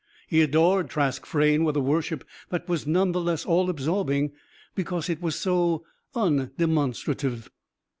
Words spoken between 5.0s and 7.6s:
it was so undemonstrative.